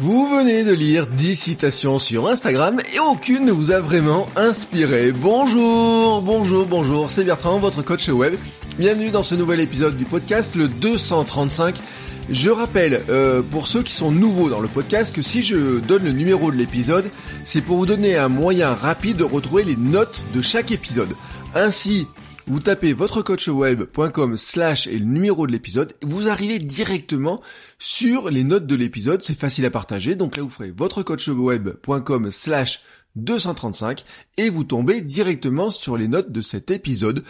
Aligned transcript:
Vous 0.00 0.28
venez 0.28 0.62
de 0.62 0.72
lire 0.72 1.08
10 1.08 1.34
citations 1.34 1.98
sur 1.98 2.28
Instagram 2.28 2.80
et 2.94 3.00
aucune 3.00 3.46
ne 3.46 3.50
vous 3.50 3.72
a 3.72 3.80
vraiment 3.80 4.28
inspiré. 4.36 5.10
Bonjour, 5.10 6.22
bonjour, 6.22 6.66
bonjour, 6.66 7.10
c'est 7.10 7.24
Bertrand, 7.24 7.58
votre 7.58 7.82
coach 7.82 8.08
web. 8.08 8.34
Bienvenue 8.78 9.10
dans 9.10 9.24
ce 9.24 9.34
nouvel 9.34 9.58
épisode 9.58 9.96
du 9.96 10.04
podcast, 10.04 10.54
le 10.54 10.68
235. 10.68 11.74
Je 12.30 12.48
rappelle, 12.48 13.02
euh, 13.08 13.42
pour 13.42 13.66
ceux 13.66 13.82
qui 13.82 13.92
sont 13.92 14.12
nouveaux 14.12 14.48
dans 14.48 14.60
le 14.60 14.68
podcast, 14.68 15.12
que 15.12 15.22
si 15.22 15.42
je 15.42 15.80
donne 15.80 16.04
le 16.04 16.12
numéro 16.12 16.52
de 16.52 16.56
l'épisode, 16.56 17.10
c'est 17.42 17.60
pour 17.60 17.76
vous 17.78 17.86
donner 17.86 18.16
un 18.16 18.28
moyen 18.28 18.70
rapide 18.70 19.16
de 19.16 19.24
retrouver 19.24 19.64
les 19.64 19.76
notes 19.76 20.22
de 20.32 20.40
chaque 20.40 20.70
épisode. 20.70 21.16
Ainsi, 21.56 22.06
vous 22.48 22.60
tapez 22.60 22.94
votrecoachweb.com 22.94 24.36
slash 24.38 24.86
et 24.86 24.98
le 24.98 25.04
numéro 25.04 25.46
de 25.46 25.52
l'épisode, 25.52 25.94
vous 26.02 26.28
arrivez 26.28 26.58
directement 26.58 27.42
sur 27.78 28.30
les 28.30 28.42
notes 28.42 28.66
de 28.66 28.74
l'épisode, 28.74 29.22
c'est 29.22 29.38
facile 29.38 29.66
à 29.66 29.70
partager, 29.70 30.16
donc 30.16 30.36
là 30.36 30.42
vous 30.42 30.48
ferez 30.48 30.70
votrecoachweb.com 30.70 32.30
slash 32.30 32.82
235 33.16 34.02
et 34.38 34.48
vous 34.48 34.64
tombez 34.64 35.02
directement 35.02 35.70
sur 35.70 35.98
les 35.98 36.08
notes 36.08 36.32
de 36.32 36.40
cet 36.40 36.70
épisode 36.70 37.22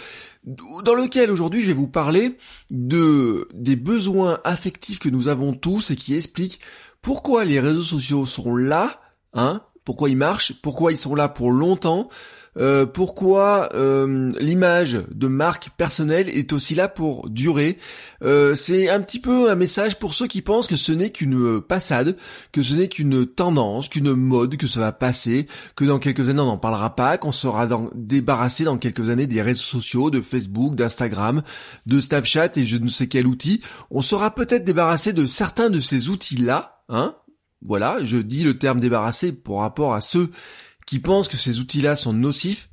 dans 0.44 0.94
lequel 0.94 1.32
aujourd'hui 1.32 1.62
je 1.62 1.66
vais 1.66 1.72
vous 1.72 1.88
parler 1.88 2.36
de 2.70 3.48
des 3.54 3.76
besoins 3.76 4.38
affectifs 4.44 5.00
que 5.00 5.08
nous 5.08 5.26
avons 5.26 5.52
tous 5.52 5.90
et 5.90 5.96
qui 5.96 6.14
expliquent 6.14 6.60
pourquoi 7.02 7.44
les 7.44 7.58
réseaux 7.58 7.82
sociaux 7.82 8.24
sont 8.24 8.54
là, 8.54 9.00
hein, 9.32 9.62
pourquoi 9.84 10.10
ils 10.10 10.16
marchent, 10.16 10.60
pourquoi 10.62 10.92
ils 10.92 10.98
sont 10.98 11.16
là 11.16 11.28
pour 11.28 11.50
longtemps, 11.50 12.08
euh, 12.56 12.86
pourquoi 12.86 13.70
euh, 13.74 14.30
l'image 14.40 14.98
de 15.12 15.28
marque 15.28 15.70
personnelle 15.76 16.28
est 16.28 16.52
aussi 16.52 16.74
là 16.74 16.88
pour 16.88 17.28
durer. 17.28 17.78
Euh, 18.22 18.54
c'est 18.54 18.88
un 18.88 19.00
petit 19.00 19.20
peu 19.20 19.50
un 19.50 19.54
message 19.54 19.98
pour 19.98 20.14
ceux 20.14 20.26
qui 20.26 20.42
pensent 20.42 20.66
que 20.66 20.76
ce 20.76 20.92
n'est 20.92 21.10
qu'une 21.10 21.60
passade, 21.60 22.16
que 22.52 22.62
ce 22.62 22.74
n'est 22.74 22.88
qu'une 22.88 23.26
tendance, 23.26 23.88
qu'une 23.88 24.14
mode, 24.14 24.56
que 24.56 24.66
ça 24.66 24.80
va 24.80 24.92
passer, 24.92 25.46
que 25.76 25.84
dans 25.84 25.98
quelques 25.98 26.28
années 26.28 26.40
on 26.40 26.46
n'en 26.46 26.58
parlera 26.58 26.96
pas, 26.96 27.18
qu'on 27.18 27.32
sera 27.32 27.66
débarrassé 27.94 28.64
dans 28.64 28.78
quelques 28.78 29.08
années 29.08 29.26
des 29.26 29.42
réseaux 29.42 29.62
sociaux, 29.62 30.10
de 30.10 30.20
Facebook, 30.20 30.74
d'Instagram, 30.74 31.42
de 31.86 32.00
Snapchat 32.00 32.52
et 32.56 32.66
je 32.66 32.76
ne 32.76 32.88
sais 32.88 33.06
quel 33.06 33.26
outil. 33.26 33.60
On 33.90 34.02
sera 34.02 34.34
peut-être 34.34 34.64
débarrassé 34.64 35.12
de 35.12 35.26
certains 35.26 35.70
de 35.70 35.80
ces 35.80 36.08
outils-là, 36.08 36.82
hein? 36.88 37.14
Voilà, 37.60 38.04
je 38.04 38.18
dis 38.18 38.44
le 38.44 38.56
terme 38.56 38.78
débarrassé 38.78 39.32
pour 39.32 39.60
rapport 39.60 39.92
à 39.92 40.00
ceux 40.00 40.30
qui 40.88 41.00
pensent 41.00 41.28
que 41.28 41.36
ces 41.36 41.60
outils-là 41.60 41.96
sont 41.96 42.14
nocifs, 42.14 42.70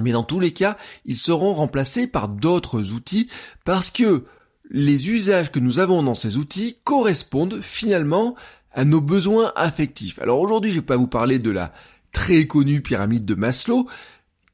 mais 0.00 0.12
dans 0.12 0.22
tous 0.22 0.38
les 0.38 0.52
cas, 0.52 0.76
ils 1.04 1.16
seront 1.16 1.52
remplacés 1.52 2.06
par 2.06 2.28
d'autres 2.28 2.92
outils 2.92 3.28
parce 3.64 3.90
que 3.90 4.24
les 4.70 5.10
usages 5.10 5.50
que 5.50 5.58
nous 5.58 5.80
avons 5.80 6.04
dans 6.04 6.14
ces 6.14 6.36
outils 6.36 6.76
correspondent 6.84 7.60
finalement 7.60 8.36
à 8.70 8.84
nos 8.84 9.00
besoins 9.00 9.52
affectifs. 9.56 10.20
Alors 10.20 10.38
aujourd'hui, 10.38 10.70
je 10.70 10.76
vais 10.76 10.86
pas 10.86 10.96
vous 10.96 11.08
parler 11.08 11.40
de 11.40 11.50
la 11.50 11.72
très 12.12 12.46
connue 12.46 12.82
pyramide 12.82 13.24
de 13.24 13.34
Maslow, 13.34 13.88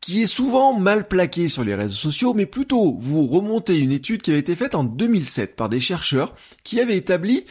qui 0.00 0.22
est 0.22 0.26
souvent 0.26 0.72
mal 0.72 1.06
plaquée 1.06 1.50
sur 1.50 1.64
les 1.64 1.74
réseaux 1.74 1.94
sociaux, 1.94 2.32
mais 2.32 2.46
plutôt 2.46 2.96
vous 2.98 3.26
remontez 3.26 3.78
une 3.78 3.92
étude 3.92 4.22
qui 4.22 4.30
avait 4.30 4.40
été 4.40 4.56
faite 4.56 4.74
en 4.74 4.84
2007 4.84 5.54
par 5.54 5.68
des 5.68 5.80
chercheurs 5.80 6.34
qui 6.64 6.80
avaient 6.80 6.96
établi 6.96 7.44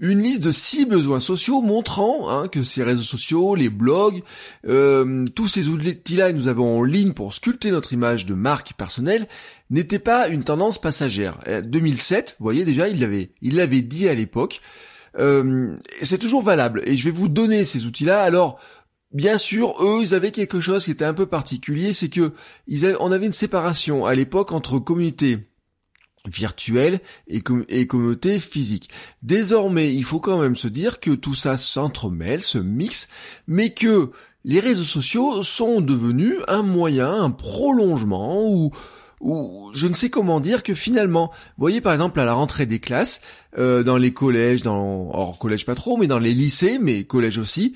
une 0.00 0.22
liste 0.22 0.42
de 0.42 0.50
six 0.50 0.86
besoins 0.86 1.20
sociaux 1.20 1.60
montrant 1.60 2.28
hein, 2.28 2.48
que 2.48 2.62
ces 2.62 2.82
réseaux 2.82 3.02
sociaux, 3.02 3.54
les 3.54 3.68
blogs, 3.68 4.22
euh, 4.66 5.24
tous 5.34 5.48
ces 5.48 5.68
outils-là 5.68 6.32
que 6.32 6.36
nous 6.36 6.48
avons 6.48 6.78
en 6.78 6.84
ligne 6.84 7.12
pour 7.12 7.34
sculpter 7.34 7.70
notre 7.70 7.92
image 7.92 8.26
de 8.26 8.34
marque 8.34 8.74
personnelle 8.74 9.26
n'étaient 9.70 9.98
pas 9.98 10.28
une 10.28 10.44
tendance 10.44 10.80
passagère. 10.80 11.40
2007, 11.64 12.36
vous 12.38 12.44
voyez 12.44 12.64
déjà, 12.64 12.88
il 12.88 13.00
l'avait, 13.00 13.32
il 13.42 13.56
l'avait 13.56 13.82
dit 13.82 14.08
à 14.08 14.14
l'époque. 14.14 14.60
Euh, 15.18 15.74
c'est 16.02 16.18
toujours 16.18 16.42
valable 16.42 16.82
et 16.84 16.96
je 16.96 17.04
vais 17.04 17.10
vous 17.10 17.28
donner 17.28 17.64
ces 17.64 17.86
outils-là. 17.86 18.22
Alors, 18.22 18.60
bien 19.12 19.36
sûr, 19.36 19.74
eux, 19.82 20.00
ils 20.02 20.14
avaient 20.14 20.30
quelque 20.30 20.60
chose 20.60 20.84
qui 20.84 20.92
était 20.92 21.04
un 21.04 21.14
peu 21.14 21.26
particulier, 21.26 21.92
c'est 21.92 22.08
que 22.08 22.32
ils 22.66 22.86
avait 22.86 23.26
une 23.26 23.32
séparation 23.32 24.06
à 24.06 24.14
l'époque 24.14 24.52
entre 24.52 24.78
communautés 24.78 25.40
virtuelle 26.28 27.00
et, 27.26 27.40
communauté 27.42 28.38
physique. 28.38 28.90
Désormais, 29.22 29.94
il 29.94 30.04
faut 30.04 30.20
quand 30.20 30.40
même 30.40 30.56
se 30.56 30.68
dire 30.68 31.00
que 31.00 31.10
tout 31.10 31.34
ça 31.34 31.56
s'entremêle, 31.56 32.42
se 32.42 32.58
mixe, 32.58 33.08
mais 33.46 33.70
que 33.70 34.10
les 34.44 34.60
réseaux 34.60 34.84
sociaux 34.84 35.42
sont 35.42 35.80
devenus 35.80 36.36
un 36.48 36.62
moyen, 36.62 37.12
un 37.12 37.30
prolongement 37.30 38.48
ou 38.48 38.70
ou 39.20 39.70
je 39.74 39.86
ne 39.86 39.94
sais 39.94 40.10
comment 40.10 40.40
dire 40.40 40.62
que 40.62 40.74
finalement, 40.74 41.30
vous 41.32 41.62
voyez 41.62 41.80
par 41.80 41.92
exemple 41.92 42.20
à 42.20 42.24
la 42.24 42.32
rentrée 42.32 42.66
des 42.66 42.78
classes, 42.78 43.20
euh, 43.58 43.82
dans 43.82 43.96
les 43.96 44.12
collèges, 44.12 44.62
dans 44.62 45.10
hors 45.12 45.38
collège 45.38 45.64
pas 45.64 45.74
trop, 45.74 45.96
mais 45.96 46.06
dans 46.06 46.18
les 46.18 46.34
lycées, 46.34 46.78
mais 46.80 47.04
collèges 47.04 47.38
aussi, 47.38 47.72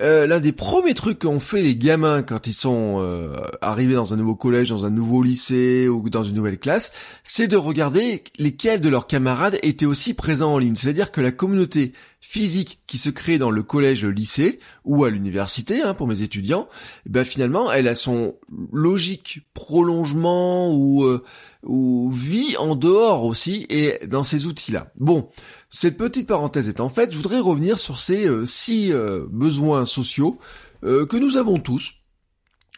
euh, 0.00 0.26
l'un 0.26 0.40
des 0.40 0.52
premiers 0.52 0.94
trucs 0.94 1.18
qu'ont 1.18 1.40
fait 1.40 1.62
les 1.62 1.76
gamins 1.76 2.22
quand 2.22 2.46
ils 2.46 2.52
sont 2.52 2.98
euh, 3.00 3.34
arrivés 3.60 3.94
dans 3.94 4.14
un 4.14 4.16
nouveau 4.16 4.36
collège, 4.36 4.68
dans 4.68 4.86
un 4.86 4.90
nouveau 4.90 5.22
lycée 5.22 5.88
ou 5.88 6.08
dans 6.10 6.22
une 6.22 6.36
nouvelle 6.36 6.58
classe, 6.58 6.92
c'est 7.24 7.48
de 7.48 7.56
regarder 7.56 8.22
lesquels 8.38 8.80
de 8.80 8.88
leurs 8.88 9.06
camarades 9.06 9.58
étaient 9.62 9.86
aussi 9.86 10.14
présents 10.14 10.54
en 10.54 10.58
ligne. 10.58 10.76
C'est-à-dire 10.76 11.12
que 11.12 11.20
la 11.20 11.32
communauté 11.32 11.92
physique 12.28 12.80
qui 12.88 12.98
se 12.98 13.08
crée 13.08 13.38
dans 13.38 13.52
le 13.52 13.62
collège, 13.62 14.04
le 14.04 14.10
lycée 14.10 14.58
ou 14.84 15.04
à 15.04 15.10
l'université 15.10 15.82
hein, 15.82 15.94
pour 15.94 16.08
mes 16.08 16.22
étudiants, 16.22 16.68
eh 17.06 17.08
ben 17.08 17.24
finalement 17.24 17.70
elle 17.70 17.86
a 17.86 17.94
son 17.94 18.34
logique 18.72 19.42
prolongement 19.54 20.72
ou 20.72 21.04
euh, 21.04 21.22
ou 21.62 22.10
vie 22.10 22.56
en 22.58 22.74
dehors 22.74 23.24
aussi 23.24 23.64
et 23.70 24.04
dans 24.08 24.24
ces 24.24 24.46
outils-là. 24.46 24.90
Bon, 24.96 25.30
cette 25.70 25.96
petite 25.96 26.26
parenthèse 26.26 26.68
étant 26.68 26.88
faite, 26.88 27.12
je 27.12 27.16
voudrais 27.16 27.38
revenir 27.38 27.78
sur 27.78 28.00
ces 28.00 28.26
euh, 28.26 28.44
six 28.44 28.92
euh, 28.92 29.24
besoins 29.30 29.86
sociaux 29.86 30.38
que 30.82 31.16
nous 31.16 31.36
avons 31.36 31.58
tous. 31.58 31.94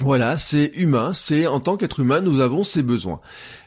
Voilà, 0.00 0.38
c'est 0.38 0.72
humain, 0.76 1.12
c'est 1.12 1.46
en 1.46 1.60
tant 1.60 1.76
qu'être 1.76 2.00
humain, 2.00 2.20
nous 2.20 2.40
avons 2.40 2.64
ces 2.64 2.82
besoins. 2.82 3.20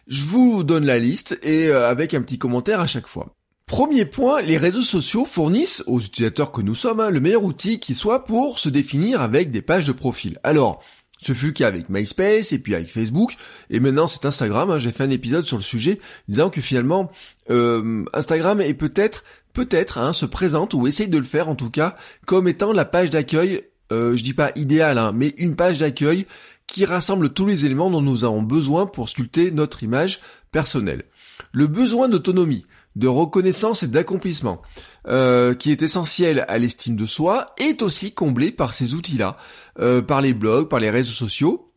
Je 0.07 0.23
vous 0.25 0.63
donne 0.63 0.85
la 0.85 0.97
liste 0.97 1.37
et 1.43 1.69
avec 1.69 2.15
un 2.15 2.21
petit 2.21 2.39
commentaire 2.39 2.79
à 2.79 2.87
chaque 2.87 3.07
fois. 3.07 3.35
Premier 3.71 4.03
point, 4.03 4.41
les 4.41 4.57
réseaux 4.57 4.81
sociaux 4.81 5.23
fournissent 5.23 5.81
aux 5.87 6.01
utilisateurs 6.01 6.51
que 6.51 6.61
nous 6.61 6.75
sommes 6.75 6.99
hein, 6.99 7.09
le 7.09 7.21
meilleur 7.21 7.45
outil 7.45 7.79
qui 7.79 7.95
soit 7.95 8.25
pour 8.25 8.59
se 8.59 8.67
définir 8.67 9.21
avec 9.21 9.49
des 9.49 9.61
pages 9.61 9.87
de 9.87 9.93
profil. 9.93 10.37
Alors, 10.43 10.83
ce 11.21 11.33
fut 11.33 11.53
qu'avec 11.53 11.87
MySpace 11.87 12.51
et 12.51 12.59
puis 12.59 12.75
avec 12.75 12.89
Facebook 12.89 13.37
et 13.69 13.79
maintenant 13.79 14.07
c'est 14.07 14.25
Instagram. 14.25 14.71
Hein. 14.71 14.77
J'ai 14.77 14.91
fait 14.91 15.05
un 15.05 15.09
épisode 15.09 15.45
sur 15.45 15.55
le 15.55 15.63
sujet 15.63 16.01
disant 16.27 16.49
que 16.49 16.59
finalement 16.59 17.11
euh, 17.49 18.03
Instagram 18.11 18.59
est 18.59 18.73
peut-être 18.73 19.23
peut-être 19.53 19.99
hein, 19.99 20.11
se 20.11 20.25
présente 20.25 20.73
ou 20.73 20.85
essaye 20.85 21.07
de 21.07 21.17
le 21.17 21.23
faire 21.23 21.47
en 21.47 21.55
tout 21.55 21.69
cas 21.69 21.95
comme 22.25 22.49
étant 22.49 22.73
la 22.73 22.83
page 22.83 23.09
d'accueil. 23.09 23.63
Euh, 23.93 24.17
je 24.17 24.23
dis 24.23 24.33
pas 24.33 24.51
idéale, 24.57 24.99
mais 25.15 25.33
une 25.37 25.55
page 25.55 25.79
d'accueil 25.79 26.25
qui 26.67 26.83
rassemble 26.83 27.31
tous 27.31 27.45
les 27.45 27.63
éléments 27.65 27.89
dont 27.89 28.01
nous 28.01 28.25
avons 28.25 28.43
besoin 28.43 28.85
pour 28.85 29.07
sculpter 29.07 29.49
notre 29.49 29.81
image 29.83 30.19
personnelle. 30.51 31.05
Le 31.53 31.67
besoin 31.67 32.09
d'autonomie 32.09 32.65
de 32.95 33.07
reconnaissance 33.07 33.83
et 33.83 33.87
d'accomplissement, 33.87 34.61
euh, 35.07 35.53
qui 35.53 35.71
est 35.71 35.81
essentiel 35.81 36.45
à 36.47 36.57
l'estime 36.57 36.95
de 36.95 37.05
soi, 37.05 37.47
est 37.57 37.81
aussi 37.81 38.13
comblé 38.13 38.51
par 38.51 38.73
ces 38.73 38.93
outils-là, 38.93 39.37
euh, 39.79 40.01
par 40.01 40.21
les 40.21 40.33
blogs, 40.33 40.67
par 40.67 40.79
les 40.79 40.89
réseaux 40.89 41.11
sociaux, 41.11 41.70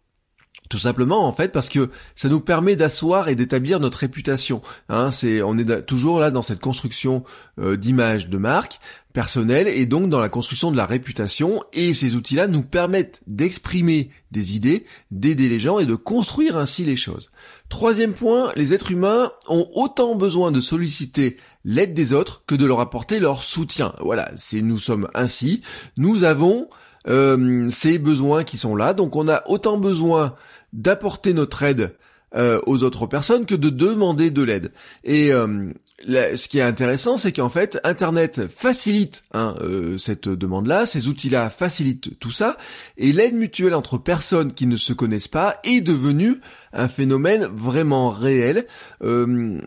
tout 0.74 0.80
simplement 0.80 1.24
en 1.24 1.32
fait 1.32 1.52
parce 1.52 1.68
que 1.68 1.88
ça 2.16 2.28
nous 2.28 2.40
permet 2.40 2.74
d'asseoir 2.74 3.28
et 3.28 3.36
d'établir 3.36 3.78
notre 3.78 3.98
réputation. 3.98 4.60
Hein, 4.88 5.12
c'est 5.12 5.40
on 5.40 5.56
est 5.56 5.86
toujours 5.86 6.18
là 6.18 6.32
dans 6.32 6.42
cette 6.42 6.58
construction 6.58 7.22
euh, 7.60 7.76
d'image 7.76 8.28
de 8.28 8.38
marque 8.38 8.80
personnelle 9.12 9.68
et 9.68 9.86
donc 9.86 10.08
dans 10.08 10.18
la 10.18 10.28
construction 10.28 10.72
de 10.72 10.76
la 10.76 10.84
réputation 10.84 11.62
et 11.72 11.94
ces 11.94 12.16
outils-là 12.16 12.48
nous 12.48 12.62
permettent 12.62 13.22
d'exprimer 13.28 14.10
des 14.32 14.56
idées, 14.56 14.84
d'aider 15.12 15.48
les 15.48 15.60
gens 15.60 15.78
et 15.78 15.86
de 15.86 15.94
construire 15.94 16.58
ainsi 16.58 16.84
les 16.84 16.96
choses. 16.96 17.30
Troisième 17.68 18.12
point, 18.12 18.50
les 18.56 18.74
êtres 18.74 18.90
humains 18.90 19.30
ont 19.46 19.68
autant 19.76 20.16
besoin 20.16 20.50
de 20.50 20.58
solliciter 20.58 21.36
l'aide 21.64 21.94
des 21.94 22.12
autres 22.12 22.42
que 22.48 22.56
de 22.56 22.66
leur 22.66 22.80
apporter 22.80 23.20
leur 23.20 23.44
soutien. 23.44 23.94
Voilà, 24.00 24.32
c'est 24.34 24.60
nous 24.60 24.78
sommes 24.78 25.08
ainsi, 25.14 25.62
nous 25.96 26.24
avons 26.24 26.68
euh, 27.06 27.68
ces 27.68 27.98
besoins 27.98 28.44
qui 28.44 28.56
sont 28.56 28.74
là, 28.74 28.94
donc 28.94 29.14
on 29.14 29.28
a 29.28 29.42
autant 29.46 29.76
besoin 29.76 30.34
d'apporter 30.74 31.32
notre 31.32 31.62
aide 31.62 31.94
euh, 32.36 32.60
aux 32.66 32.82
autres 32.82 33.06
personnes 33.06 33.46
que 33.46 33.54
de 33.54 33.70
demander 33.70 34.32
de 34.32 34.42
l'aide. 34.42 34.72
Et 35.04 35.32
euh, 35.32 35.72
ce 36.04 36.48
qui 36.48 36.58
est 36.58 36.62
intéressant, 36.62 37.16
c'est 37.16 37.30
qu'en 37.30 37.48
fait, 37.48 37.78
Internet 37.84 38.48
facilite 38.48 39.22
hein, 39.32 39.54
euh, 39.60 39.98
cette 39.98 40.28
demande-là, 40.28 40.84
ces 40.84 41.06
outils-là 41.06 41.48
facilitent 41.48 42.18
tout 42.18 42.32
ça, 42.32 42.56
et 42.96 43.12
l'aide 43.12 43.36
mutuelle 43.36 43.72
entre 43.72 43.98
personnes 43.98 44.52
qui 44.52 44.66
ne 44.66 44.76
se 44.76 44.92
connaissent 44.92 45.28
pas 45.28 45.60
est 45.62 45.80
devenue 45.80 46.40
un 46.72 46.88
phénomène 46.88 47.44
vraiment 47.44 48.08
réel. 48.08 48.66
une 49.00 49.60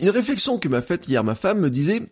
réflexion 0.00 0.58
que 0.58 0.68
m'a 0.68 0.82
faite 0.82 1.06
hier 1.06 1.22
ma 1.22 1.36
femme 1.36 1.60
me 1.60 1.70
disait, 1.70 2.02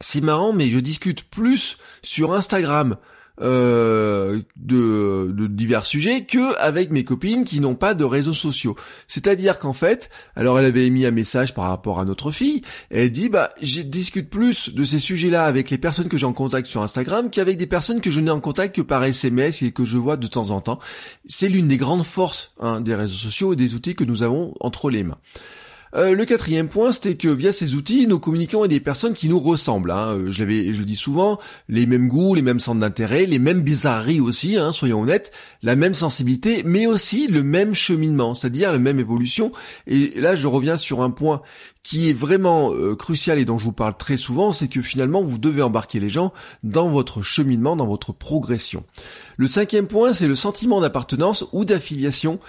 c'est 0.00 0.20
marrant, 0.20 0.52
mais 0.52 0.68
je 0.68 0.78
discute 0.78 1.28
plus 1.28 1.78
sur 2.02 2.34
Instagram 2.34 2.96
euh, 3.40 4.40
de, 4.56 5.46
divers 5.48 5.86
sujets 5.86 6.24
que 6.24 6.56
avec 6.58 6.90
mes 6.90 7.04
copines 7.04 7.44
qui 7.44 7.60
n'ont 7.60 7.74
pas 7.74 7.94
de 7.94 8.04
réseaux 8.04 8.34
sociaux. 8.34 8.76
C'est-à-dire 9.06 9.58
qu'en 9.58 9.72
fait, 9.72 10.10
alors 10.36 10.58
elle 10.58 10.66
avait 10.66 10.86
émis 10.86 11.06
un 11.06 11.10
message 11.10 11.54
par 11.54 11.68
rapport 11.68 12.00
à 12.00 12.04
notre 12.04 12.32
fille, 12.32 12.62
elle 12.90 13.10
dit 13.10 13.28
bah 13.28 13.50
je 13.62 13.80
discute 13.82 14.28
plus 14.28 14.74
de 14.74 14.84
ces 14.84 14.98
sujets-là 14.98 15.44
avec 15.44 15.70
les 15.70 15.78
personnes 15.78 16.08
que 16.08 16.18
j'ai 16.18 16.26
en 16.26 16.32
contact 16.32 16.66
sur 16.66 16.82
Instagram 16.82 17.30
qu'avec 17.30 17.56
des 17.56 17.66
personnes 17.66 18.00
que 18.00 18.10
je 18.10 18.20
n'ai 18.20 18.30
en 18.30 18.40
contact 18.40 18.76
que 18.76 18.82
par 18.82 19.04
SMS 19.04 19.62
et 19.62 19.72
que 19.72 19.84
je 19.84 19.98
vois 19.98 20.16
de 20.16 20.26
temps 20.26 20.50
en 20.50 20.60
temps. 20.60 20.78
C'est 21.26 21.48
l'une 21.48 21.68
des 21.68 21.76
grandes 21.76 22.04
forces 22.04 22.54
hein, 22.60 22.80
des 22.80 22.94
réseaux 22.94 23.16
sociaux 23.16 23.52
et 23.52 23.56
des 23.56 23.74
outils 23.74 23.94
que 23.94 24.04
nous 24.04 24.22
avons 24.22 24.54
entre 24.60 24.90
les 24.90 25.04
mains. 25.04 25.18
Euh, 25.94 26.14
le 26.14 26.24
quatrième 26.24 26.68
point, 26.68 26.92
c'était 26.92 27.16
que 27.16 27.28
via 27.28 27.52
ces 27.52 27.74
outils, 27.74 28.06
nous 28.06 28.18
communiquons 28.18 28.60
avec 28.60 28.70
des 28.70 28.80
personnes 28.80 29.14
qui 29.14 29.28
nous 29.28 29.38
ressemblent. 29.38 29.90
Hein. 29.90 30.14
Euh, 30.14 30.26
je, 30.30 30.44
je 30.44 30.78
le 30.78 30.84
dis 30.84 30.96
souvent, 30.96 31.38
les 31.68 31.86
mêmes 31.86 32.08
goûts, 32.08 32.34
les 32.34 32.42
mêmes 32.42 32.60
centres 32.60 32.80
d'intérêt, 32.80 33.26
les 33.26 33.38
mêmes 33.38 33.62
bizarreries 33.62 34.20
aussi, 34.20 34.56
hein, 34.56 34.72
soyons 34.72 35.02
honnêtes, 35.02 35.32
la 35.62 35.76
même 35.76 35.94
sensibilité, 35.94 36.62
mais 36.64 36.86
aussi 36.86 37.26
le 37.26 37.42
même 37.42 37.74
cheminement, 37.74 38.34
c'est-à-dire 38.34 38.72
la 38.72 38.78
même 38.78 39.00
évolution. 39.00 39.52
Et 39.86 40.20
là, 40.20 40.34
je 40.34 40.46
reviens 40.46 40.76
sur 40.76 41.02
un 41.02 41.10
point 41.10 41.42
qui 41.82 42.10
est 42.10 42.12
vraiment 42.12 42.74
euh, 42.74 42.94
crucial 42.94 43.38
et 43.38 43.46
dont 43.46 43.56
je 43.56 43.64
vous 43.64 43.72
parle 43.72 43.96
très 43.96 44.18
souvent, 44.18 44.52
c'est 44.52 44.68
que 44.68 44.82
finalement, 44.82 45.22
vous 45.22 45.38
devez 45.38 45.62
embarquer 45.62 46.00
les 46.00 46.10
gens 46.10 46.34
dans 46.62 46.88
votre 46.88 47.22
cheminement, 47.22 47.76
dans 47.76 47.86
votre 47.86 48.12
progression. 48.12 48.84
Le 49.38 49.46
cinquième 49.46 49.86
point, 49.86 50.12
c'est 50.12 50.28
le 50.28 50.34
sentiment 50.34 50.82
d'appartenance 50.82 51.46
ou 51.52 51.64
d'affiliation 51.64 52.40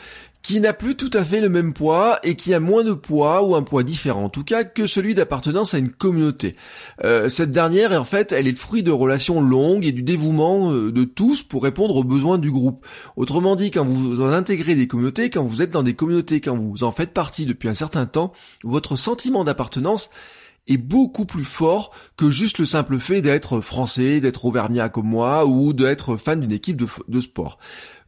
qui 0.41 0.59
n'a 0.59 0.73
plus 0.73 0.95
tout 0.95 1.11
à 1.13 1.23
fait 1.23 1.41
le 1.41 1.49
même 1.49 1.73
poids 1.73 2.19
et 2.23 2.35
qui 2.35 2.53
a 2.53 2.59
moins 2.59 2.83
de 2.83 2.93
poids 2.93 3.43
ou 3.43 3.55
un 3.55 3.63
poids 3.63 3.83
différent 3.83 4.25
en 4.25 4.29
tout 4.29 4.43
cas 4.43 4.63
que 4.63 4.87
celui 4.87 5.13
d'appartenance 5.13 5.73
à 5.73 5.79
une 5.79 5.89
communauté. 5.89 6.55
Euh, 7.03 7.29
cette 7.29 7.51
dernière, 7.51 7.91
en 7.99 8.03
fait, 8.03 8.31
elle 8.31 8.47
est 8.47 8.51
le 8.51 8.57
fruit 8.57 8.83
de 8.83 8.91
relations 8.91 9.41
longues 9.41 9.85
et 9.85 9.91
du 9.91 10.03
dévouement 10.03 10.71
euh, 10.71 10.91
de 10.91 11.03
tous 11.03 11.43
pour 11.43 11.63
répondre 11.63 11.95
aux 11.97 12.03
besoins 12.03 12.37
du 12.37 12.51
groupe. 12.51 12.85
Autrement 13.15 13.55
dit, 13.55 13.71
quand 13.71 13.85
vous 13.85 14.21
en 14.21 14.31
intégrez 14.31 14.75
des 14.75 14.87
communautés, 14.87 15.29
quand 15.29 15.43
vous 15.43 15.61
êtes 15.61 15.71
dans 15.71 15.83
des 15.83 15.93
communautés, 15.95 16.41
quand 16.41 16.55
vous 16.55 16.83
en 16.83 16.91
faites 16.91 17.13
partie 17.13 17.45
depuis 17.45 17.69
un 17.69 17.73
certain 17.73 18.05
temps, 18.05 18.31
votre 18.63 18.95
sentiment 18.95 19.43
d'appartenance 19.43 20.09
est 20.67 20.77
beaucoup 20.77 21.25
plus 21.25 21.43
fort 21.43 21.91
que 22.15 22.29
juste 22.29 22.59
le 22.59 22.65
simple 22.65 22.99
fait 22.99 23.21
d'être 23.21 23.59
français, 23.59 24.21
d'être 24.21 24.45
auvergnat 24.45 24.89
comme 24.89 25.07
moi 25.07 25.45
ou 25.45 25.73
d'être 25.73 26.15
fan 26.15 26.39
d'une 26.39 26.51
équipe 26.51 26.77
de, 26.77 27.19
sport. 27.19 27.57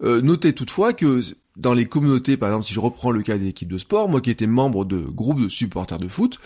Euh, 0.03 0.21
notez 0.21 0.53
toutefois 0.53 0.93
que 0.93 1.21
dans 1.57 1.73
les 1.73 1.85
communautés, 1.85 2.37
par 2.37 2.49
exemple, 2.49 2.65
si 2.65 2.73
je 2.73 2.79
reprends 2.79 3.11
le 3.11 3.21
cas 3.21 3.37
des 3.37 3.47
équipes 3.47 3.71
de 3.71 3.77
sport, 3.77 4.09
moi 4.09 4.21
qui 4.21 4.29
étais 4.29 4.47
membre 4.47 4.85
de 4.85 4.99
groupes 4.99 5.41
de 5.41 5.49
supporters 5.49 5.99
de 5.99 6.07
foot, 6.07 6.39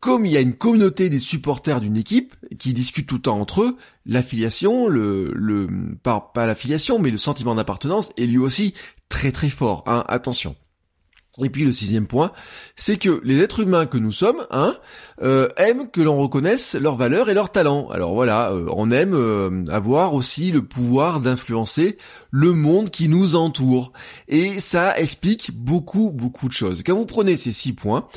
comme 0.00 0.24
il 0.24 0.32
y 0.32 0.36
a 0.36 0.40
une 0.40 0.54
communauté 0.54 1.08
des 1.08 1.18
supporters 1.18 1.80
d'une 1.80 1.96
équipe 1.96 2.36
qui 2.58 2.72
discutent 2.72 3.08
tout 3.08 3.16
le 3.16 3.22
temps 3.22 3.40
entre 3.40 3.62
eux, 3.62 3.76
l'affiliation, 4.06 4.88
le, 4.88 5.32
le, 5.34 5.66
pas, 6.02 6.30
pas 6.34 6.46
l'affiliation, 6.46 6.98
mais 6.98 7.10
le 7.10 7.18
sentiment 7.18 7.56
d'appartenance 7.56 8.12
est 8.16 8.26
lui 8.26 8.38
aussi 8.38 8.74
très 9.08 9.32
très 9.32 9.50
fort. 9.50 9.82
Hein, 9.86 10.04
attention. 10.06 10.54
Et 11.44 11.50
puis 11.50 11.64
le 11.64 11.72
sixième 11.72 12.06
point, 12.06 12.32
c'est 12.76 12.96
que 12.96 13.20
les 13.24 13.38
êtres 13.38 13.60
humains 13.60 13.86
que 13.86 13.98
nous 13.98 14.12
sommes, 14.12 14.44
hein, 14.50 14.76
euh, 15.22 15.48
aiment 15.56 15.90
que 15.90 16.00
l'on 16.00 16.16
reconnaisse 16.16 16.74
leurs 16.74 16.96
valeurs 16.96 17.28
et 17.28 17.34
leurs 17.34 17.50
talents. 17.50 17.88
Alors 17.90 18.14
voilà, 18.14 18.50
euh, 18.50 18.66
on 18.72 18.90
aime 18.90 19.14
euh, 19.14 19.64
avoir 19.68 20.14
aussi 20.14 20.50
le 20.50 20.62
pouvoir 20.62 21.20
d'influencer 21.20 21.96
le 22.30 22.52
monde 22.52 22.90
qui 22.90 23.08
nous 23.08 23.36
entoure. 23.36 23.92
Et 24.26 24.60
ça 24.60 24.98
explique 24.98 25.52
beaucoup, 25.52 26.10
beaucoup 26.10 26.48
de 26.48 26.52
choses. 26.52 26.82
Quand 26.84 26.96
vous 26.96 27.06
prenez 27.06 27.36
ces 27.36 27.52
six 27.52 27.72
points, 27.72 28.08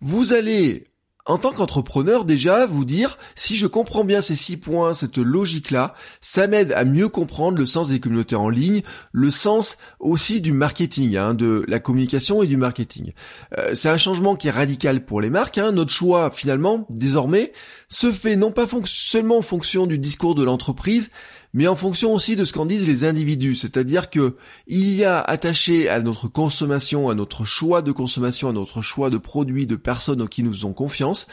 vous 0.00 0.32
allez 0.32 0.89
en 1.26 1.38
tant 1.38 1.52
qu'entrepreneur 1.52 2.24
déjà 2.24 2.66
vous 2.66 2.84
dire 2.84 3.18
si 3.34 3.56
je 3.56 3.66
comprends 3.66 4.04
bien 4.04 4.22
ces 4.22 4.36
six 4.36 4.56
points, 4.56 4.94
cette 4.94 5.18
logique-là, 5.18 5.94
ça 6.20 6.46
m'aide 6.46 6.72
à 6.72 6.84
mieux 6.84 7.08
comprendre 7.08 7.58
le 7.58 7.66
sens 7.66 7.88
des 7.88 8.00
communautés 8.00 8.36
en 8.36 8.48
ligne, 8.48 8.82
le 9.12 9.30
sens 9.30 9.76
aussi 9.98 10.40
du 10.40 10.52
marketing, 10.52 11.16
hein, 11.16 11.34
de 11.34 11.64
la 11.68 11.78
communication 11.78 12.42
et 12.42 12.46
du 12.46 12.56
marketing. 12.56 13.12
Euh, 13.58 13.74
c'est 13.74 13.88
un 13.88 13.98
changement 13.98 14.36
qui 14.36 14.48
est 14.48 14.52
radical 14.52 15.04
pour 15.04 15.20
les 15.20 15.30
marques. 15.30 15.58
Hein. 15.58 15.72
Notre 15.72 15.92
choix 15.92 16.30
finalement 16.30 16.86
désormais 16.90 17.52
se 17.88 18.12
fait 18.12 18.36
non 18.36 18.50
pas 18.50 18.66
seulement 18.84 19.38
en 19.38 19.42
fonction 19.42 19.86
du 19.86 19.98
discours 19.98 20.34
de 20.34 20.44
l'entreprise, 20.44 21.10
mais 21.52 21.66
en 21.66 21.76
fonction 21.76 22.12
aussi 22.12 22.36
de 22.36 22.44
ce 22.44 22.52
qu'en 22.52 22.66
disent 22.66 22.86
les 22.86 23.04
individus. 23.04 23.56
C'est-à-dire 23.56 24.10
que 24.10 24.36
il 24.66 24.94
y 24.94 25.04
a 25.04 25.20
attaché 25.20 25.88
à 25.88 26.00
notre 26.00 26.28
consommation, 26.28 27.08
à 27.08 27.14
notre 27.14 27.44
choix 27.44 27.82
de 27.82 27.92
consommation, 27.92 28.48
à 28.48 28.52
notre 28.52 28.82
choix 28.82 29.10
de 29.10 29.18
produits, 29.18 29.66
de 29.66 29.76
personnes 29.76 30.22
en 30.22 30.26
qui 30.26 30.42
nous 30.42 30.52
faisons 30.52 30.72
confiance, 30.72 31.26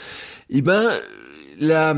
eh 0.50 0.62
ben 0.62 0.90
la 1.60 1.96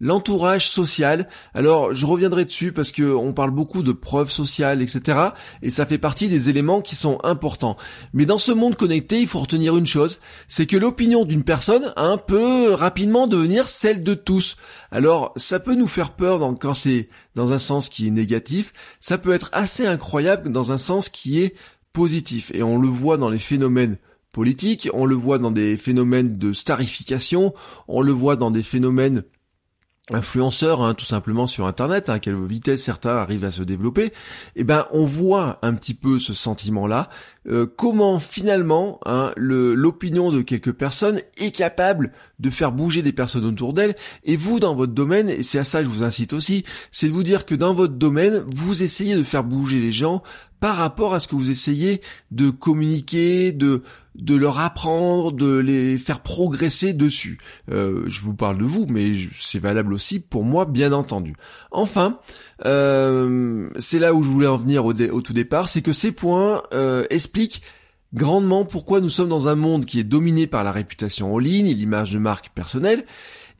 l'entourage 0.00 0.68
social. 0.70 1.28
Alors, 1.54 1.94
je 1.94 2.06
reviendrai 2.06 2.44
dessus 2.44 2.72
parce 2.72 2.92
que 2.92 3.14
on 3.14 3.32
parle 3.32 3.50
beaucoup 3.50 3.82
de 3.82 3.92
preuves 3.92 4.30
sociales, 4.30 4.82
etc. 4.82 5.18
Et 5.62 5.70
ça 5.70 5.86
fait 5.86 5.98
partie 5.98 6.28
des 6.28 6.48
éléments 6.48 6.80
qui 6.80 6.96
sont 6.96 7.18
importants. 7.22 7.76
Mais 8.12 8.26
dans 8.26 8.38
ce 8.38 8.52
monde 8.52 8.76
connecté, 8.76 9.20
il 9.20 9.28
faut 9.28 9.40
retenir 9.40 9.76
une 9.76 9.86
chose, 9.86 10.18
c'est 10.48 10.66
que 10.66 10.76
l'opinion 10.76 11.24
d'une 11.24 11.44
personne 11.44 11.92
un 11.96 12.16
peut 12.16 12.72
rapidement 12.72 13.26
devenir 13.26 13.68
celle 13.68 14.02
de 14.02 14.14
tous. 14.14 14.56
Alors, 14.90 15.32
ça 15.36 15.60
peut 15.60 15.74
nous 15.74 15.86
faire 15.86 16.12
peur 16.12 16.40
quand 16.60 16.74
c'est 16.74 17.08
dans 17.34 17.52
un 17.52 17.58
sens 17.58 17.88
qui 17.88 18.08
est 18.08 18.10
négatif. 18.10 18.72
Ça 19.00 19.18
peut 19.18 19.32
être 19.32 19.50
assez 19.52 19.86
incroyable 19.86 20.50
dans 20.50 20.72
un 20.72 20.78
sens 20.78 21.08
qui 21.08 21.40
est 21.40 21.54
positif. 21.92 22.50
Et 22.54 22.62
on 22.62 22.78
le 22.78 22.88
voit 22.88 23.16
dans 23.16 23.28
les 23.28 23.38
phénomènes 23.38 23.98
politiques, 24.32 24.88
on 24.92 25.06
le 25.06 25.14
voit 25.14 25.38
dans 25.38 25.50
des 25.50 25.76
phénomènes 25.76 26.38
de 26.38 26.52
starification, 26.52 27.52
on 27.88 28.00
le 28.00 28.12
voit 28.12 28.36
dans 28.36 28.50
des 28.50 28.62
phénomènes 28.62 29.24
influenceurs, 30.12 30.82
hein, 30.82 30.94
tout 30.94 31.04
simplement 31.04 31.46
sur 31.46 31.66
Internet, 31.66 32.08
à 32.08 32.18
quelle 32.18 32.36
vitesse 32.46 32.82
certains 32.82 33.16
arrivent 33.16 33.44
à 33.44 33.52
se 33.52 33.62
développer, 33.62 34.12
eh 34.56 34.64
ben 34.64 34.86
on 34.92 35.04
voit 35.04 35.58
un 35.62 35.74
petit 35.74 35.94
peu 35.94 36.18
ce 36.18 36.34
sentiment-là, 36.34 37.08
euh, 37.48 37.66
comment 37.66 38.18
finalement 38.18 39.00
hein, 39.06 39.32
l'opinion 39.36 40.30
de 40.30 40.42
quelques 40.42 40.72
personnes 40.72 41.20
est 41.38 41.54
capable 41.54 42.12
de 42.38 42.50
faire 42.50 42.72
bouger 42.72 43.02
des 43.02 43.12
personnes 43.12 43.44
autour 43.44 43.72
d'elles, 43.72 43.96
et 44.24 44.36
vous 44.36 44.60
dans 44.60 44.74
votre 44.74 44.92
domaine, 44.92 45.28
et 45.28 45.42
c'est 45.42 45.58
à 45.58 45.64
ça 45.64 45.78
que 45.78 45.84
je 45.84 45.90
vous 45.90 46.02
incite 46.02 46.32
aussi, 46.32 46.64
c'est 46.90 47.08
de 47.08 47.12
vous 47.12 47.22
dire 47.22 47.46
que 47.46 47.54
dans 47.54 47.74
votre 47.74 47.94
domaine, 47.94 48.44
vous 48.46 48.82
essayez 48.82 49.16
de 49.16 49.22
faire 49.22 49.44
bouger 49.44 49.80
les 49.80 49.92
gens 49.92 50.22
par 50.60 50.76
rapport 50.76 51.14
à 51.14 51.20
ce 51.20 51.28
que 51.28 51.34
vous 51.34 51.50
essayez 51.50 52.02
de 52.30 52.50
communiquer, 52.50 53.52
de 53.52 53.82
de 54.16 54.34
leur 54.34 54.58
apprendre, 54.58 55.32
de 55.32 55.56
les 55.56 55.96
faire 55.96 56.20
progresser 56.20 56.92
dessus. 56.92 57.38
Euh, 57.70 58.02
je 58.06 58.20
vous 58.20 58.34
parle 58.34 58.58
de 58.58 58.64
vous, 58.64 58.86
mais 58.88 59.12
c'est 59.38 59.60
valable 59.60 59.94
aussi 59.94 60.20
pour 60.20 60.44
moi, 60.44 60.64
bien 60.64 60.92
entendu. 60.92 61.36
Enfin, 61.70 62.18
euh, 62.64 63.70
c'est 63.78 63.98
là 63.98 64.14
où 64.14 64.22
je 64.22 64.28
voulais 64.28 64.46
en 64.46 64.56
venir 64.56 64.84
au, 64.84 64.92
tout 64.92 65.32
départ, 65.32 65.68
c'est 65.68 65.82
que 65.82 65.92
ces 65.92 66.12
points 66.12 66.62
euh, 66.72 67.04
expliquent 67.10 67.62
grandement 68.12 68.64
pourquoi 68.64 69.00
nous 69.00 69.08
sommes 69.08 69.28
dans 69.28 69.48
un 69.48 69.54
monde 69.54 69.84
qui 69.84 70.00
est 70.00 70.04
dominé 70.04 70.46
par 70.46 70.64
la 70.64 70.72
réputation 70.72 71.34
en 71.34 71.38
ligne 71.38 71.68
et 71.68 71.74
l'image 71.74 72.10
de 72.10 72.18
marque 72.18 72.50
personnelle, 72.54 73.04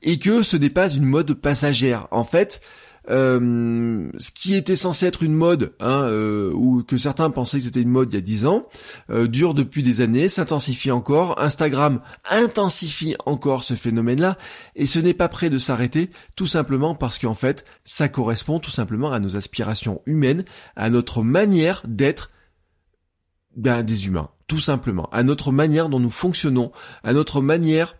et 0.02 0.18
que 0.18 0.42
ce 0.42 0.56
n'est 0.56 0.70
pas 0.70 0.90
une 0.90 1.04
mode 1.04 1.32
passagère. 1.34 2.08
En 2.10 2.24
fait, 2.24 2.60
euh, 3.08 4.10
ce 4.18 4.30
qui 4.30 4.54
était 4.54 4.76
censé 4.76 5.06
être 5.06 5.22
une 5.22 5.32
mode, 5.32 5.72
hein, 5.80 6.02
euh, 6.02 6.52
ou 6.52 6.82
que 6.82 6.98
certains 6.98 7.30
pensaient 7.30 7.58
que 7.58 7.64
c'était 7.64 7.80
une 7.80 7.88
mode 7.88 8.12
il 8.12 8.16
y 8.16 8.18
a 8.18 8.22
10 8.22 8.46
ans, 8.46 8.66
euh, 9.10 9.26
dure 9.26 9.54
depuis 9.54 9.82
des 9.82 10.00
années, 10.00 10.28
s'intensifie 10.28 10.90
encore. 10.90 11.40
Instagram 11.40 12.00
intensifie 12.30 13.16
encore 13.24 13.64
ce 13.64 13.74
phénomène-là, 13.74 14.36
et 14.76 14.86
ce 14.86 14.98
n'est 14.98 15.14
pas 15.14 15.28
prêt 15.28 15.50
de 15.50 15.58
s'arrêter, 15.58 16.10
tout 16.36 16.46
simplement 16.46 16.94
parce 16.94 17.18
qu'en 17.18 17.34
fait, 17.34 17.64
ça 17.84 18.08
correspond 18.08 18.58
tout 18.58 18.70
simplement 18.70 19.12
à 19.12 19.20
nos 19.20 19.36
aspirations 19.36 20.02
humaines, 20.06 20.44
à 20.76 20.90
notre 20.90 21.22
manière 21.22 21.82
d'être 21.86 22.30
ben, 23.56 23.82
des 23.82 24.06
humains, 24.06 24.28
tout 24.46 24.60
simplement, 24.60 25.08
à 25.10 25.22
notre 25.22 25.52
manière 25.52 25.88
dont 25.88 26.00
nous 26.00 26.10
fonctionnons, 26.10 26.70
à 27.02 27.12
notre 27.12 27.40
manière 27.40 27.94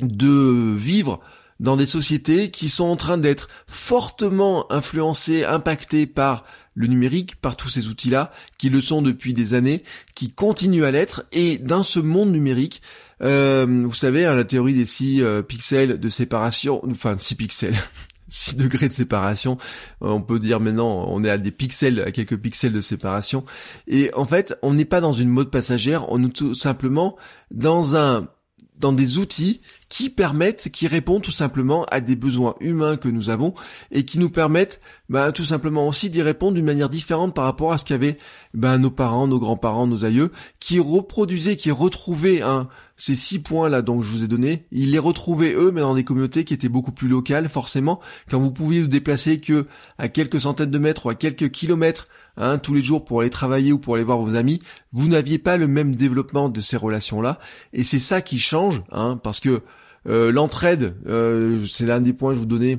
de 0.00 0.74
vivre 0.74 1.20
dans 1.60 1.76
des 1.76 1.86
sociétés 1.86 2.50
qui 2.50 2.68
sont 2.68 2.84
en 2.84 2.96
train 2.96 3.18
d'être 3.18 3.48
fortement 3.66 4.70
influencées, 4.72 5.44
impactées 5.44 6.06
par 6.06 6.44
le 6.74 6.88
numérique, 6.88 7.36
par 7.36 7.56
tous 7.56 7.68
ces 7.68 7.86
outils-là, 7.86 8.32
qui 8.58 8.68
le 8.68 8.80
sont 8.80 9.02
depuis 9.02 9.32
des 9.32 9.54
années, 9.54 9.82
qui 10.14 10.32
continuent 10.32 10.84
à 10.84 10.90
l'être, 10.90 11.24
et 11.32 11.58
dans 11.58 11.82
ce 11.82 12.00
monde 12.00 12.32
numérique, 12.32 12.82
euh, 13.22 13.66
vous 13.66 13.94
savez, 13.94 14.26
hein, 14.26 14.34
la 14.34 14.44
théorie 14.44 14.74
des 14.74 14.86
six 14.86 15.22
euh, 15.22 15.42
pixels 15.42 16.00
de 16.00 16.08
séparation, 16.08 16.82
enfin 16.90 17.16
six 17.18 17.36
pixels, 17.36 17.76
6 18.28 18.56
degrés 18.56 18.88
de 18.88 18.92
séparation. 18.92 19.58
On 20.00 20.20
peut 20.20 20.40
dire 20.40 20.58
maintenant, 20.58 21.06
on 21.08 21.22
est 21.22 21.30
à 21.30 21.38
des 21.38 21.52
pixels, 21.52 22.00
à 22.00 22.10
quelques 22.10 22.36
pixels 22.36 22.72
de 22.72 22.80
séparation. 22.80 23.44
Et 23.86 24.12
en 24.14 24.24
fait, 24.24 24.58
on 24.62 24.74
n'est 24.74 24.84
pas 24.84 25.00
dans 25.00 25.12
une 25.12 25.28
mode 25.28 25.50
passagère, 25.50 26.10
on 26.10 26.24
est 26.24 26.32
tout 26.32 26.54
simplement 26.54 27.16
dans 27.50 27.96
un 27.96 28.28
dans 28.76 28.92
des 28.92 29.18
outils 29.18 29.60
qui 29.94 30.10
permettent, 30.10 30.70
qui 30.72 30.88
répondent 30.88 31.22
tout 31.22 31.30
simplement 31.30 31.84
à 31.84 32.00
des 32.00 32.16
besoins 32.16 32.56
humains 32.58 32.96
que 32.96 33.08
nous 33.08 33.30
avons 33.30 33.54
et 33.92 34.04
qui 34.04 34.18
nous 34.18 34.28
permettent 34.28 34.80
bah, 35.08 35.30
tout 35.30 35.44
simplement 35.44 35.86
aussi 35.86 36.10
d'y 36.10 36.20
répondre 36.20 36.54
d'une 36.54 36.64
manière 36.64 36.88
différente 36.88 37.32
par 37.32 37.44
rapport 37.44 37.72
à 37.72 37.78
ce 37.78 37.84
qu'avaient 37.84 38.18
bah, 38.54 38.76
nos 38.76 38.90
parents, 38.90 39.28
nos 39.28 39.38
grands-parents, 39.38 39.86
nos 39.86 40.04
aïeux, 40.04 40.32
qui 40.58 40.80
reproduisaient, 40.80 41.54
qui 41.54 41.70
retrouvaient 41.70 42.42
hein, 42.42 42.66
ces 42.96 43.14
six 43.14 43.40
points 43.40 43.68
là 43.68 43.82
dont 43.82 44.02
je 44.02 44.10
vous 44.10 44.24
ai 44.24 44.26
donné, 44.26 44.66
ils 44.72 44.90
les 44.90 44.98
retrouvaient 44.98 45.54
eux 45.54 45.70
mais 45.72 45.82
dans 45.82 45.94
des 45.94 46.02
communautés 46.02 46.44
qui 46.44 46.54
étaient 46.54 46.68
beaucoup 46.68 46.90
plus 46.90 47.06
locales 47.06 47.48
forcément, 47.48 48.00
quand 48.28 48.40
vous 48.40 48.50
pouviez 48.50 48.82
vous 48.82 48.88
déplacer 48.88 49.38
que 49.38 49.68
à 49.98 50.08
quelques 50.08 50.40
centaines 50.40 50.72
de 50.72 50.78
mètres 50.80 51.06
ou 51.06 51.10
à 51.10 51.14
quelques 51.14 51.52
kilomètres 51.52 52.08
Hein, 52.36 52.58
tous 52.58 52.74
les 52.74 52.82
jours 52.82 53.04
pour 53.04 53.20
aller 53.20 53.30
travailler 53.30 53.72
ou 53.72 53.78
pour 53.78 53.94
aller 53.94 54.02
voir 54.02 54.18
vos 54.18 54.34
amis, 54.34 54.58
vous 54.92 55.08
n'aviez 55.08 55.38
pas 55.38 55.56
le 55.56 55.68
même 55.68 55.94
développement 55.94 56.48
de 56.48 56.60
ces 56.60 56.76
relations-là. 56.76 57.38
Et 57.72 57.84
c'est 57.84 58.00
ça 58.00 58.22
qui 58.22 58.40
change, 58.40 58.82
hein, 58.90 59.20
parce 59.22 59.38
que 59.38 59.62
euh, 60.08 60.32
l'entraide, 60.32 60.96
euh, 61.06 61.64
c'est 61.64 61.86
l'un 61.86 62.00
des 62.00 62.12
points 62.12 62.30
que 62.30 62.34
je 62.34 62.40
vous 62.40 62.46
donnais, 62.46 62.78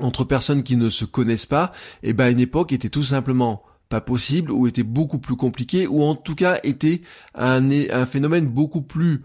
entre 0.00 0.24
personnes 0.24 0.64
qui 0.64 0.76
ne 0.76 0.90
se 0.90 1.04
connaissent 1.04 1.46
pas, 1.46 1.72
et 2.02 2.10
eh 2.10 2.12
ben 2.12 2.24
à 2.24 2.30
une 2.30 2.40
époque 2.40 2.72
était 2.72 2.88
tout 2.88 3.04
simplement 3.04 3.62
pas 3.88 4.00
possible, 4.00 4.50
ou 4.50 4.66
était 4.66 4.82
beaucoup 4.82 5.18
plus 5.18 5.36
compliqué, 5.36 5.86
ou 5.86 6.02
en 6.02 6.16
tout 6.16 6.34
cas 6.34 6.58
était 6.64 7.02
un, 7.34 7.70
un 7.70 8.04
phénomène 8.04 8.46
beaucoup 8.46 8.82
plus 8.82 9.22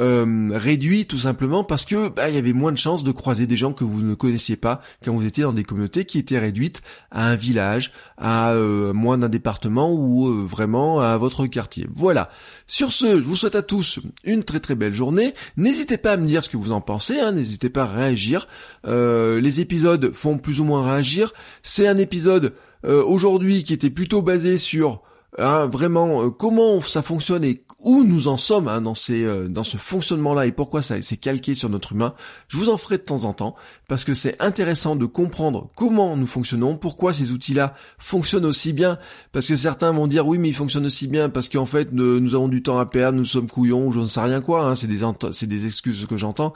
euh, 0.00 0.50
réduit 0.52 1.06
tout 1.06 1.18
simplement 1.18 1.62
parce 1.62 1.84
que 1.84 2.08
bah, 2.08 2.28
il 2.28 2.34
y 2.34 2.38
avait 2.38 2.52
moins 2.52 2.72
de 2.72 2.78
chances 2.78 3.04
de 3.04 3.12
croiser 3.12 3.46
des 3.46 3.56
gens 3.56 3.72
que 3.72 3.84
vous 3.84 4.02
ne 4.02 4.14
connaissiez 4.14 4.56
pas 4.56 4.80
quand 5.04 5.14
vous 5.14 5.24
étiez 5.24 5.44
dans 5.44 5.52
des 5.52 5.62
communautés 5.62 6.04
qui 6.04 6.18
étaient 6.18 6.38
réduites 6.38 6.82
à 7.12 7.28
un 7.28 7.36
village, 7.36 7.92
à 8.18 8.54
euh, 8.54 8.92
moins 8.92 9.18
d'un 9.18 9.28
département 9.28 9.92
ou 9.92 10.28
euh, 10.28 10.44
vraiment 10.44 11.00
à 11.00 11.16
votre 11.16 11.46
quartier. 11.46 11.86
Voilà. 11.94 12.30
Sur 12.66 12.92
ce, 12.92 13.20
je 13.20 13.26
vous 13.26 13.36
souhaite 13.36 13.54
à 13.54 13.62
tous 13.62 14.00
une 14.24 14.42
très 14.42 14.60
très 14.60 14.74
belle 14.74 14.94
journée. 14.94 15.34
N'hésitez 15.56 15.96
pas 15.96 16.12
à 16.12 16.16
me 16.16 16.26
dire 16.26 16.42
ce 16.42 16.48
que 16.48 16.56
vous 16.56 16.72
en 16.72 16.80
pensez, 16.80 17.20
hein. 17.20 17.32
n'hésitez 17.32 17.70
pas 17.70 17.84
à 17.84 17.92
réagir. 17.92 18.48
les 18.84 19.60
épisodes 19.60 20.12
font 20.12 20.38
plus 20.38 20.60
ou 20.60 20.64
moins 20.64 20.84
réagir. 20.84 21.32
C'est 21.62 21.86
un 21.86 21.98
épisode 21.98 22.54
aujourd'hui 22.82 23.64
qui 23.64 23.72
était 23.72 23.90
plutôt 23.90 24.22
basé 24.22 24.58
sur 24.58 25.02
Hein, 25.36 25.66
vraiment 25.66 26.22
euh, 26.22 26.30
comment 26.30 26.80
ça 26.80 27.02
fonctionne 27.02 27.44
et 27.44 27.64
où 27.80 28.04
nous 28.04 28.28
en 28.28 28.36
sommes 28.36 28.68
hein, 28.68 28.80
dans 28.80 28.94
ces 28.94 29.24
euh, 29.24 29.48
dans 29.48 29.64
ce 29.64 29.76
fonctionnement 29.76 30.32
là 30.32 30.46
et 30.46 30.52
pourquoi 30.52 30.80
ça 30.80 31.02
s'est 31.02 31.16
calqué 31.16 31.56
sur 31.56 31.68
notre 31.68 31.90
humain 31.90 32.14
je 32.46 32.56
vous 32.56 32.70
en 32.70 32.76
ferai 32.76 32.98
de 32.98 33.02
temps 33.02 33.24
en 33.24 33.32
temps 33.32 33.56
parce 33.88 34.04
que 34.04 34.14
c'est 34.14 34.40
intéressant 34.40 34.94
de 34.94 35.06
comprendre 35.06 35.70
comment 35.74 36.16
nous 36.16 36.28
fonctionnons 36.28 36.76
pourquoi 36.76 37.12
ces 37.12 37.32
outils 37.32 37.52
là 37.52 37.74
fonctionnent 37.98 38.44
aussi 38.44 38.72
bien. 38.72 38.98
Parce 39.32 39.48
que 39.48 39.56
certains 39.56 39.90
vont 39.90 40.06
dire 40.06 40.24
oui 40.24 40.38
mais 40.38 40.50
ils 40.50 40.54
fonctionnent 40.54 40.86
aussi 40.86 41.08
bien 41.08 41.28
parce 41.28 41.48
qu'en 41.48 41.66
fait 41.66 41.90
nous, 41.90 42.36
avons 42.36 42.46
du 42.46 42.62
temps 42.62 42.78
à 42.78 42.86
perdre 42.86 43.18
nous 43.18 43.24
sommes 43.24 43.50
couillons 43.50 43.88
ou 43.88 43.92
je 43.92 43.98
ne 43.98 44.06
sais 44.06 44.20
rien 44.20 44.40
quoi 44.40 44.64
hein, 44.64 44.76
c'est 44.76 44.86
des 44.86 45.00
c'est 45.32 45.48
des 45.48 45.66
excuses 45.66 46.06
que 46.06 46.16
j'entends 46.16 46.52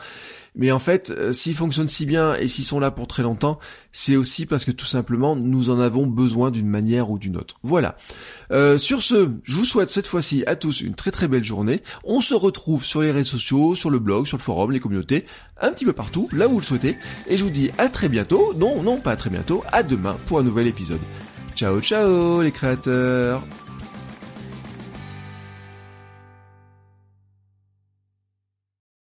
mais 0.59 0.73
en 0.73 0.79
fait, 0.79 1.11
euh, 1.11 1.33
s'ils 1.33 1.55
fonctionnent 1.55 1.89
si 1.89 2.05
bien 2.05 2.35
et 2.35 2.49
s'ils 2.49 2.65
sont 2.65 2.81
là 2.81 2.91
pour 2.91 3.07
très 3.07 3.23
longtemps, 3.23 3.59
c'est 3.93 4.17
aussi 4.17 4.45
parce 4.45 4.65
que 4.65 4.73
tout 4.73 4.87
simplement 4.87 5.37
nous 5.37 5.71
en 5.71 5.81
avons 5.81 6.07
besoin 6.07 6.51
d'une 6.51 6.69
manière 6.69 7.11
ou 7.11 7.19
d'une 7.19 7.37
autre. 7.37 7.55
Voilà. 7.63 7.97
Euh, 8.51 8.77
sur 8.77 9.03
ce, 9.03 9.31
je 9.45 9.55
vous 9.55 9.65
souhaite 9.65 9.89
cette 9.89 10.09
fois-ci 10.09 10.45
à 10.47 10.57
tous 10.57 10.81
une 10.81 10.95
très 10.95 11.13
très 11.13 11.29
belle 11.29 11.45
journée. 11.45 11.83
On 12.05 12.21
se 12.21 12.35
retrouve 12.35 12.85
sur 12.85 13.01
les 13.01 13.13
réseaux 13.13 13.39
sociaux, 13.39 13.75
sur 13.75 13.89
le 13.89 14.01
blog, 14.01 14.27
sur 14.27 14.37
le 14.37 14.43
forum, 14.43 14.73
les 14.73 14.81
communautés, 14.81 15.25
un 15.61 15.71
petit 15.71 15.85
peu 15.85 15.93
partout, 15.93 16.29
là 16.33 16.49
où 16.49 16.53
vous 16.53 16.61
le 16.61 16.65
souhaitez. 16.65 16.97
Et 17.29 17.37
je 17.37 17.45
vous 17.45 17.51
dis 17.51 17.71
à 17.79 17.89
très 17.89 18.09
bientôt. 18.09 18.53
Non, 18.57 18.83
non, 18.83 18.99
pas 18.99 19.13
à 19.13 19.17
très 19.17 19.31
bientôt. 19.31 19.63
À 19.71 19.83
demain 19.83 20.17
pour 20.27 20.41
un 20.41 20.43
nouvel 20.43 20.67
épisode. 20.67 21.01
Ciao, 21.55 21.81
ciao 21.81 22.43
les 22.43 22.53
créateurs 22.53 23.43